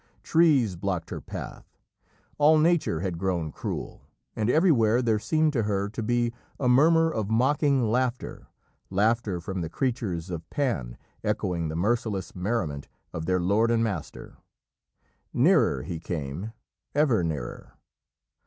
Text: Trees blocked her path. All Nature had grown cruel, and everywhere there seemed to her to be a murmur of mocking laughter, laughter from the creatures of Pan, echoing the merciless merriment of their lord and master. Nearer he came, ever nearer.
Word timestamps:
Trees 0.23 0.75
blocked 0.75 1.11
her 1.11 1.21
path. 1.21 1.77
All 2.39 2.57
Nature 2.57 3.01
had 3.01 3.19
grown 3.19 3.51
cruel, 3.51 4.01
and 4.35 4.49
everywhere 4.49 4.99
there 4.99 5.19
seemed 5.19 5.53
to 5.53 5.61
her 5.61 5.89
to 5.89 6.01
be 6.01 6.33
a 6.59 6.67
murmur 6.67 7.11
of 7.11 7.29
mocking 7.29 7.91
laughter, 7.91 8.47
laughter 8.89 9.39
from 9.39 9.61
the 9.61 9.69
creatures 9.69 10.31
of 10.31 10.49
Pan, 10.49 10.97
echoing 11.23 11.67
the 11.69 11.75
merciless 11.75 12.33
merriment 12.35 12.87
of 13.13 13.27
their 13.27 13.39
lord 13.39 13.69
and 13.69 13.83
master. 13.83 14.37
Nearer 15.35 15.83
he 15.83 15.99
came, 15.99 16.51
ever 16.95 17.23
nearer. 17.23 17.73